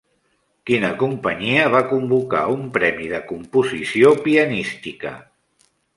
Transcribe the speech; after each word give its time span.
Quina 0.69 0.89
companyia 1.01 1.67
va 1.75 1.81
convocar 1.91 2.41
un 2.53 2.63
premi 2.79 3.11
de 3.13 3.19
composició 3.33 4.15
pianística? 4.25 5.13